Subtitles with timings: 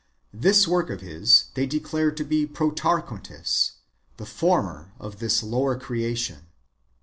[0.33, 3.73] This work of his they declare to be Protarchontes,
[4.17, 6.47] the former of this [lower] creation.